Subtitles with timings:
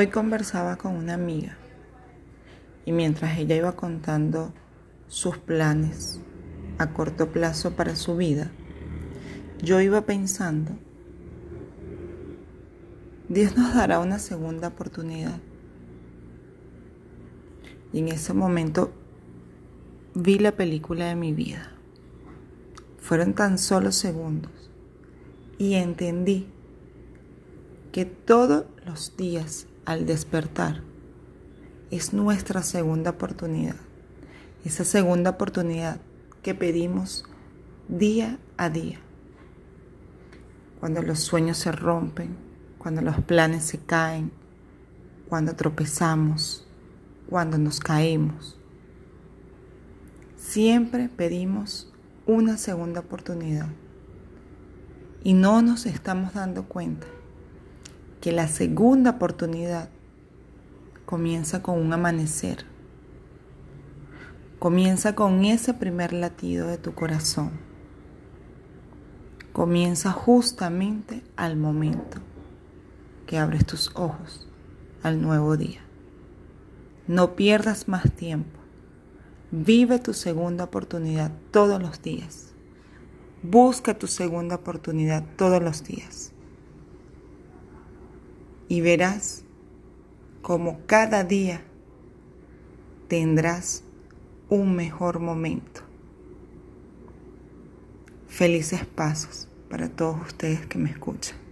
[0.00, 1.56] Hoy conversaba con una amiga
[2.84, 4.52] y mientras ella iba contando
[5.08, 6.20] sus planes
[6.78, 8.52] a corto plazo para su vida,
[9.60, 10.70] yo iba pensando,
[13.28, 15.40] Dios nos dará una segunda oportunidad.
[17.92, 18.92] Y en ese momento
[20.14, 21.72] vi la película de mi vida.
[23.00, 24.70] Fueron tan solo segundos
[25.58, 26.46] y entendí
[27.90, 30.82] que todos los días al despertar
[31.90, 33.76] es nuestra segunda oportunidad.
[34.62, 35.98] Esa segunda oportunidad
[36.42, 37.24] que pedimos
[37.88, 38.98] día a día.
[40.78, 42.36] Cuando los sueños se rompen,
[42.76, 44.30] cuando los planes se caen,
[45.26, 46.66] cuando tropezamos,
[47.30, 48.58] cuando nos caemos.
[50.36, 51.90] Siempre pedimos
[52.26, 53.68] una segunda oportunidad
[55.24, 57.06] y no nos estamos dando cuenta
[58.20, 59.90] que la segunda oportunidad
[61.06, 62.64] comienza con un amanecer.
[64.58, 67.52] Comienza con ese primer latido de tu corazón.
[69.52, 72.18] Comienza justamente al momento
[73.26, 74.48] que abres tus ojos
[75.02, 75.80] al nuevo día.
[77.06, 78.58] No pierdas más tiempo.
[79.50, 82.52] Vive tu segunda oportunidad todos los días.
[83.42, 86.32] Busca tu segunda oportunidad todos los días
[88.68, 89.44] y verás
[90.42, 91.62] como cada día
[93.08, 93.82] tendrás
[94.48, 95.82] un mejor momento.
[98.28, 101.47] Felices pasos para todos ustedes que me escuchan.